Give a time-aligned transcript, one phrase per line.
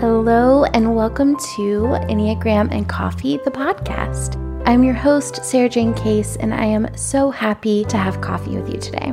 [0.00, 4.36] Hello, and welcome to Enneagram and Coffee, the podcast.
[4.66, 8.80] I'm your host, Sarajane Case, and I am so happy to have coffee with you
[8.80, 9.12] today.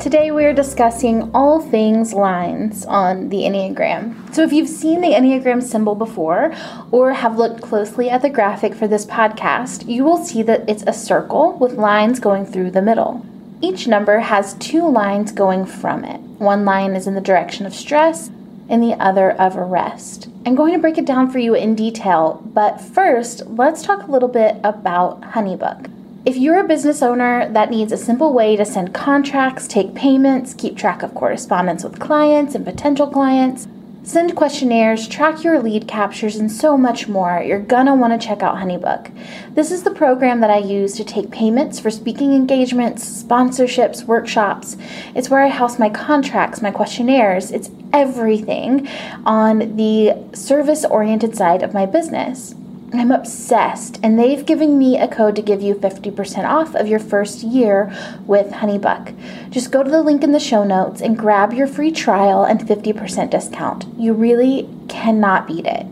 [0.00, 4.34] Today, we are discussing all things lines on the Enneagram.
[4.34, 6.52] So, if you've seen the Enneagram symbol before
[6.90, 10.84] or have looked closely at the graphic for this podcast, you will see that it's
[10.84, 13.24] a circle with lines going through the middle.
[13.60, 16.20] Each number has two lines going from it.
[16.38, 18.30] One line is in the direction of stress,
[18.68, 20.28] and the other of rest.
[20.44, 24.10] I'm going to break it down for you in detail, but first, let's talk a
[24.10, 25.90] little bit about Honeybook.
[26.26, 30.52] If you're a business owner that needs a simple way to send contracts, take payments,
[30.52, 33.66] keep track of correspondence with clients and potential clients,
[34.02, 38.56] send questionnaires, track your lead captures, and so much more, you're gonna wanna check out
[38.56, 39.10] Honeybook.
[39.54, 44.76] This is the program that I use to take payments for speaking engagements, sponsorships, workshops.
[45.14, 47.50] It's where I house my contracts, my questionnaires.
[47.50, 48.88] It's everything
[49.24, 52.54] on the service oriented side of my business.
[52.92, 56.98] I'm obsessed, and they've given me a code to give you 50% off of your
[56.98, 57.94] first year
[58.26, 59.14] with Honeybook.
[59.50, 62.60] Just go to the link in the show notes and grab your free trial and
[62.60, 63.84] 50% discount.
[63.98, 65.86] You really cannot beat it.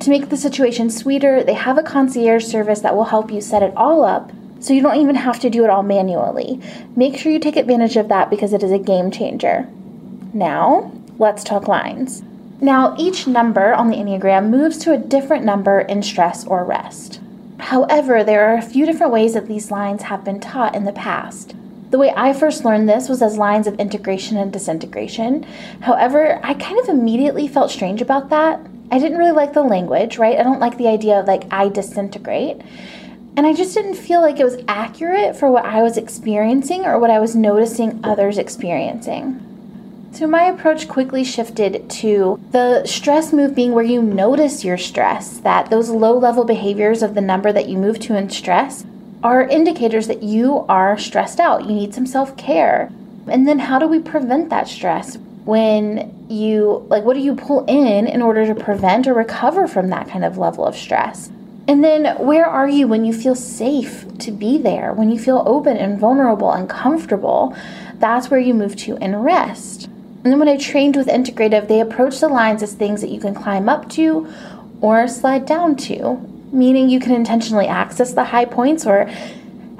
[0.00, 3.62] To make the situation sweeter, they have a concierge service that will help you set
[3.62, 6.60] it all up so you don't even have to do it all manually.
[6.96, 9.68] Make sure you take advantage of that because it is a game changer.
[10.32, 12.22] Now, let's talk lines.
[12.60, 17.20] Now, each number on the Enneagram moves to a different number in stress or rest.
[17.58, 20.92] However, there are a few different ways that these lines have been taught in the
[20.92, 21.54] past.
[21.90, 25.44] The way I first learned this was as lines of integration and disintegration.
[25.80, 28.60] However, I kind of immediately felt strange about that.
[28.90, 30.38] I didn't really like the language, right?
[30.38, 32.60] I don't like the idea of like I disintegrate.
[33.36, 36.98] And I just didn't feel like it was accurate for what I was experiencing or
[36.98, 39.53] what I was noticing others experiencing.
[40.14, 45.38] So my approach quickly shifted to the stress move being where you notice your stress,
[45.38, 48.86] that those low level behaviors of the number that you move to in stress
[49.24, 51.64] are indicators that you are stressed out.
[51.64, 52.92] You need some self care.
[53.26, 55.16] And then how do we prevent that stress?
[55.46, 59.88] When you, like, what do you pull in in order to prevent or recover from
[59.88, 61.28] that kind of level of stress?
[61.66, 65.42] And then where are you when you feel safe to be there, when you feel
[65.44, 67.56] open and vulnerable and comfortable?
[67.98, 69.88] That's where you move to in rest.
[70.24, 73.20] And then when I trained with integrative, they approach the lines as things that you
[73.20, 74.26] can climb up to
[74.80, 76.16] or slide down to,
[76.50, 79.10] meaning you can intentionally access the high points or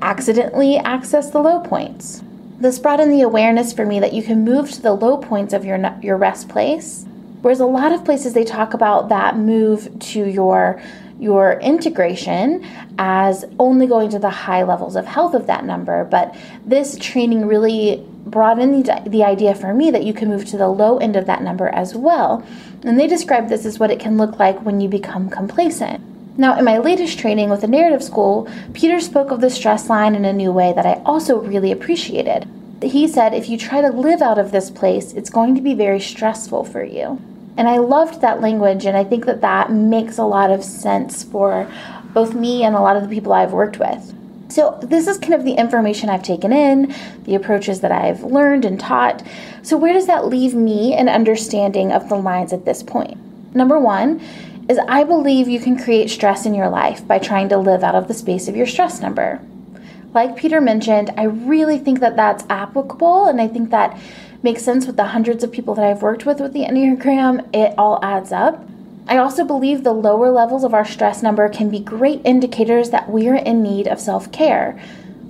[0.00, 2.22] accidentally access the low points.
[2.60, 5.52] This brought in the awareness for me that you can move to the low points
[5.52, 7.04] of your your rest place,
[7.42, 10.80] whereas a lot of places they talk about that move to your
[11.18, 12.64] your integration
[12.98, 16.04] as only going to the high levels of health of that number.
[16.04, 20.44] But this training really brought in the, the idea for me that you can move
[20.46, 22.44] to the low end of that number as well.
[22.82, 26.00] And they describe this as what it can look like when you become complacent.
[26.38, 30.14] Now, in my latest training with the narrative school, Peter spoke of the stress line
[30.14, 32.46] in a new way that I also really appreciated.
[32.80, 35.74] He said, if you try to live out of this place, it's going to be
[35.74, 37.20] very stressful for you.
[37.56, 41.24] And I loved that language, and I think that that makes a lot of sense
[41.24, 41.68] for
[42.14, 44.14] both me and a lot of the people I've worked with.
[44.48, 46.94] So, this is kind of the information I've taken in,
[47.24, 49.22] the approaches that I've learned and taught.
[49.62, 53.18] So, where does that leave me in understanding of the lines at this point?
[53.54, 54.22] Number one
[54.68, 57.94] is I believe you can create stress in your life by trying to live out
[57.94, 59.40] of the space of your stress number.
[60.14, 64.00] Like Peter mentioned, I really think that that's applicable, and I think that
[64.42, 67.54] makes sense with the hundreds of people that I've worked with with the Enneagram.
[67.54, 68.66] It all adds up.
[69.08, 73.08] I also believe the lower levels of our stress number can be great indicators that
[73.08, 74.78] we're in need of self care.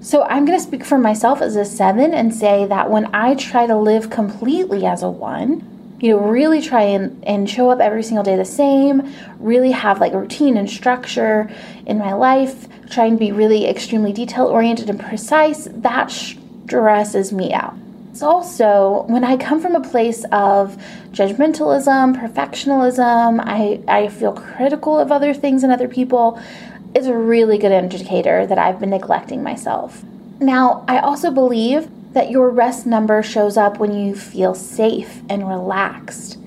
[0.00, 3.34] So I'm going to speak for myself as a seven and say that when I
[3.34, 7.80] try to live completely as a one, you know, really try and, and show up
[7.80, 11.50] every single day the same, really have like routine and structure
[11.84, 17.52] in my life, try and be really extremely detail oriented and precise, that stresses me
[17.52, 17.76] out.
[18.16, 24.98] It's also when I come from a place of judgmentalism, perfectionism, I, I feel critical
[24.98, 26.40] of other things and other people,
[26.94, 30.02] is a really good indicator that I've been neglecting myself.
[30.40, 35.46] Now, I also believe that your rest number shows up when you feel safe and
[35.46, 36.38] relaxed.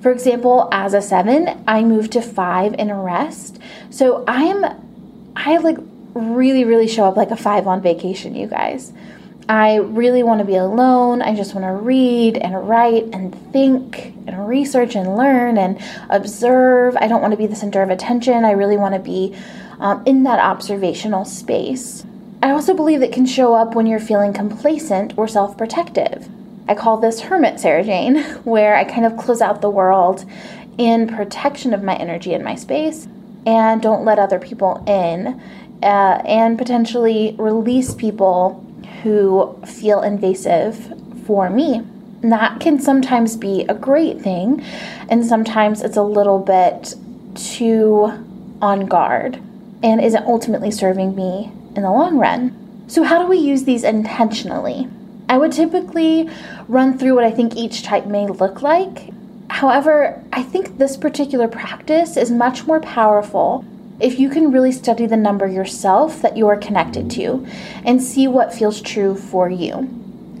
[0.00, 3.58] For example, as a seven, I moved to five in rest.
[3.90, 4.64] So I'm,
[5.34, 5.78] I like
[6.14, 8.92] really, really show up like a five on vacation, you guys.
[9.50, 11.22] I really want to be alone.
[11.22, 15.76] I just want to read and write and think and research and learn and
[16.08, 16.96] observe.
[17.00, 18.44] I don't want to be the center of attention.
[18.44, 19.36] I really want to be
[19.80, 22.04] um, in that observational space.
[22.44, 26.28] I also believe it can show up when you're feeling complacent or self protective.
[26.68, 30.24] I call this Hermit Sarajane, where I kind of close out the world
[30.78, 33.08] in protection of my energy and my space
[33.44, 35.42] and don't let other people in
[35.82, 38.64] uh, and potentially release people
[39.02, 40.92] who feel invasive
[41.26, 41.82] for me.
[42.22, 44.62] And that can sometimes be a great thing,
[45.08, 46.94] and sometimes it's a little bit
[47.34, 48.12] too
[48.60, 49.40] on guard
[49.82, 52.84] and isn't ultimately serving me in the long run.
[52.88, 54.88] So, how do we use these intentionally?
[55.28, 56.28] I would typically
[56.68, 59.10] run through what I think each type may look like.
[59.48, 63.64] However, I think this particular practice is much more powerful
[64.00, 67.46] if you can really study the number yourself that you are connected to
[67.84, 69.88] and see what feels true for you.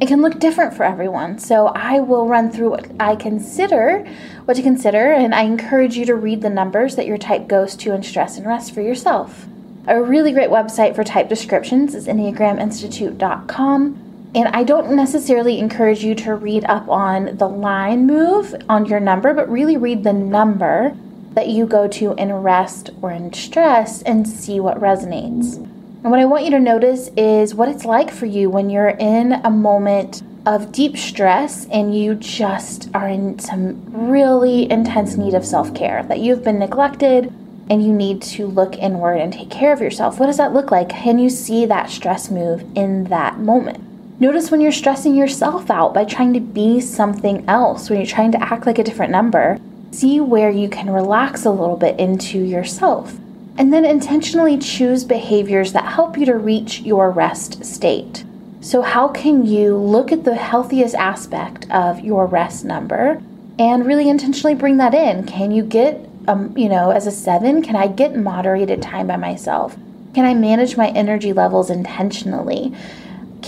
[0.00, 4.06] It can look different for everyone, so I will run through what I consider,
[4.46, 7.76] what to consider, and I encourage you to read the numbers that your type goes
[7.76, 9.46] to in stress and rest for yourself.
[9.86, 14.06] A really great website for type descriptions is EnneagramInstitute.com.
[14.34, 19.00] And I don't necessarily encourage you to read up on the line move on your
[19.00, 20.96] number, but really read the number
[21.34, 25.56] that you go to in rest or in stress and see what resonates.
[25.56, 28.96] And what I want you to notice is what it's like for you when you're
[28.98, 35.34] in a moment of deep stress and you just are in some really intense need
[35.34, 37.32] of self care, that you've been neglected
[37.68, 40.18] and you need to look inward and take care of yourself.
[40.18, 40.88] What does that look like?
[40.88, 43.84] Can you see that stress move in that moment?
[44.20, 48.32] Notice when you're stressing yourself out by trying to be something else, when you're trying
[48.32, 49.58] to act like a different number.
[49.90, 53.16] See where you can relax a little bit into yourself.
[53.58, 58.24] And then intentionally choose behaviors that help you to reach your rest state.
[58.62, 63.22] So, how can you look at the healthiest aspect of your rest number
[63.58, 65.26] and really intentionally bring that in?
[65.26, 69.16] Can you get, um, you know, as a seven, can I get moderated time by
[69.16, 69.76] myself?
[70.14, 72.74] Can I manage my energy levels intentionally?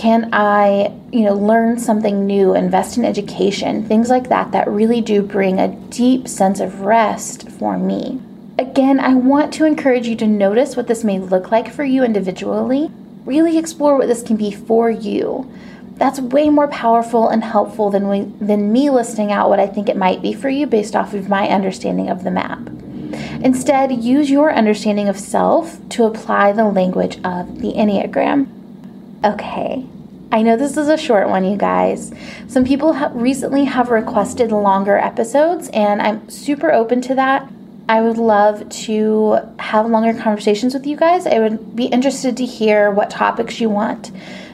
[0.03, 4.99] Can I, you know, learn something new, invest in education, things like that that really
[4.99, 8.21] do bring a deep sense of rest for me.
[8.59, 12.03] Again, I want to encourage you to notice what this may look like for you
[12.03, 12.91] individually.
[13.23, 15.49] Really explore what this can be for you.
[15.95, 19.87] That's way more powerful and helpful than we, than me listing out what I think
[19.87, 22.59] it might be for you based off of my understanding of the map.
[23.41, 28.49] Instead, use your understanding of self to apply the language of the Enneagram.
[29.23, 29.85] Okay,
[30.33, 32.11] I know this is a short one, you guys.
[32.47, 37.47] Some people have recently have requested longer episodes, and I'm super open to that.
[37.87, 41.27] I would love to have longer conversations with you guys.
[41.27, 44.09] I would be interested to hear what topics you want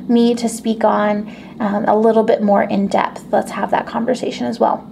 [0.09, 3.31] me to speak on um, a little bit more in depth.
[3.31, 4.85] Let's have that conversation as well.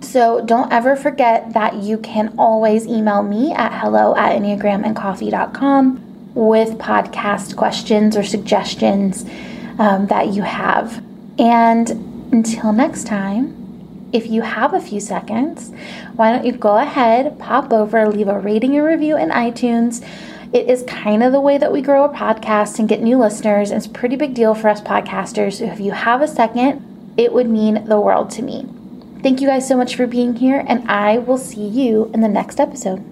[0.00, 6.78] So don't ever forget that you can always email me at hello at enneagramandcoffee.com with
[6.78, 9.26] podcast questions or suggestions
[9.80, 11.02] um, that you have.
[11.38, 11.88] And
[12.32, 13.56] until next time,
[14.12, 15.72] if you have a few seconds,
[16.14, 20.06] why don't you go ahead, pop over, leave a rating and review in iTunes.
[20.52, 23.70] It is kind of the way that we grow a podcast and get new listeners.
[23.70, 25.58] It's a pretty big deal for us podcasters.
[25.58, 28.68] So if you have a second, it would mean the world to me.
[29.22, 32.28] Thank you guys so much for being here, and I will see you in the
[32.28, 33.09] next episode.